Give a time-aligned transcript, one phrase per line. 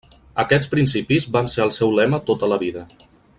[0.43, 2.87] Aquests principis van ser el seu lema tota la vida.